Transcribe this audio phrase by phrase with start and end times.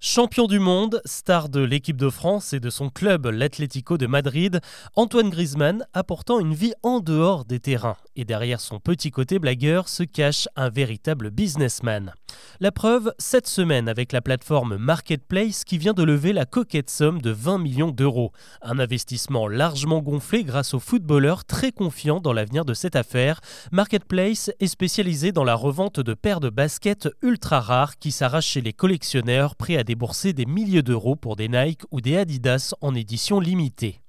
[0.00, 4.60] Champion du monde, star de l'équipe de France et de son club l'Atlético de Madrid,
[4.94, 7.96] Antoine Griezmann a pourtant une vie en dehors des terrains.
[8.14, 12.14] Et derrière son petit côté blagueur se cache un véritable businessman.
[12.60, 17.20] La preuve, cette semaine avec la plateforme Marketplace qui vient de lever la coquette somme
[17.20, 18.30] de 20 millions d'euros.
[18.62, 23.40] Un investissement largement gonflé grâce aux footballeurs très confiants dans l'avenir de cette affaire.
[23.72, 28.60] Marketplace est spécialisé dans la revente de paires de baskets ultra rares qui s'arrachent chez
[28.60, 32.94] les collectionneurs prêts à débourser des milliers d'euros pour des Nike ou des Adidas en
[32.94, 34.02] édition limitée.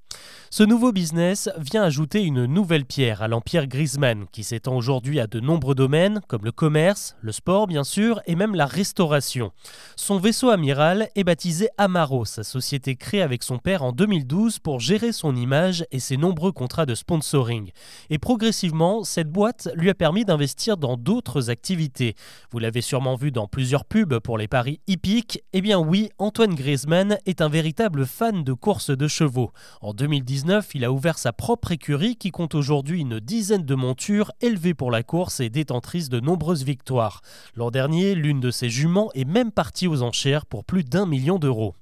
[0.52, 5.27] Ce nouveau business vient ajouter une nouvelle pierre à l'empire Griezmann, qui s'étend aujourd'hui à
[5.27, 9.52] de nombreux domaines, comme le commerce, le sport bien sûr, et même la restauration.
[9.95, 14.80] Son vaisseau amiral est baptisé Amaro, sa société créée avec son père en 2012 pour
[14.80, 17.70] gérer son image et ses nombreux contrats de sponsoring.
[18.09, 22.16] Et progressivement, cette boîte lui a permis d'investir dans d'autres activités.
[22.49, 25.43] Vous l'avez sûrement vu dans plusieurs pubs pour les paris hippiques.
[25.54, 29.51] Eh bien oui, Antoine Griezmann est un véritable fan de courses de chevaux.
[29.82, 30.38] En 2010,
[30.73, 34.91] il a ouvert sa propre écurie qui compte aujourd'hui une dizaine de montures élevées pour
[34.91, 37.21] la course et détentrices de nombreuses victoires.
[37.55, 41.40] L'an dernier, l'une de ses juments est même partie aux enchères pour plus d'un million
[41.40, 41.76] d'euros.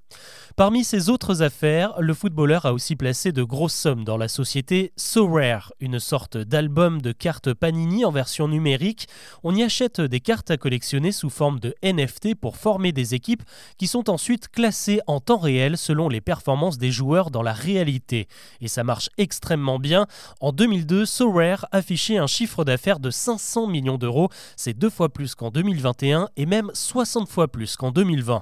[0.58, 4.92] Parmi ses autres affaires, le footballeur a aussi placé de grosses sommes dans la société
[4.96, 9.08] So Rare, une sorte d'album de cartes Panini en version numérique.
[9.44, 13.44] On y achète des cartes à collectionner sous forme de NFT pour former des équipes
[13.78, 18.28] qui sont ensuite classées en temps réel selon les performances des joueurs dans la réalité.
[18.60, 20.08] Et ça marche extrêmement bien.
[20.42, 24.30] En 2002, So Rare affichait un chiffre d'affaires de 500 millions d'euros.
[24.56, 28.42] C'est deux fois plus qu'en 2021 et même 60 fois plus qu'en 2020.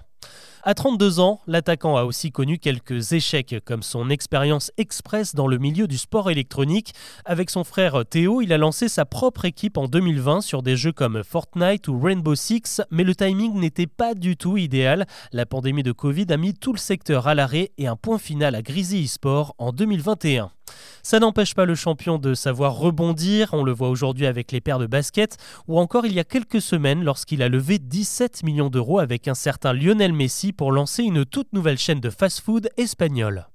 [0.67, 5.59] À 32 ans, l'attaquant a aussi connu quelques échecs, comme son expérience express dans le
[5.59, 6.91] milieu du sport électronique.
[7.23, 10.91] Avec son frère Théo, il a lancé sa propre équipe en 2020 sur des jeux
[10.91, 15.05] comme Fortnite ou Rainbow Six, mais le timing n'était pas du tout idéal.
[15.31, 18.55] La pandémie de Covid a mis tout le secteur à l'arrêt et un point final
[18.55, 20.54] à Grizzly eSport en 2021.
[21.03, 24.79] Ça n'empêche pas le champion de savoir rebondir, on le voit aujourd'hui avec les paires
[24.79, 25.37] de basket,
[25.67, 29.35] ou encore il y a quelques semaines lorsqu'il a levé 17 millions d'euros avec un
[29.35, 33.47] certain Lionel Messi pour lancer une toute nouvelle chaîne de fast-food espagnole.